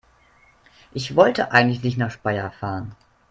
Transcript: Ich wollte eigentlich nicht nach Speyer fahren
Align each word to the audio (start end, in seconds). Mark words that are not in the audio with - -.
Ich 0.93 1.15
wollte 1.15 1.51
eigentlich 1.51 1.83
nicht 1.83 1.99
nach 1.99 2.09
Speyer 2.09 2.49
fahren 2.49 2.95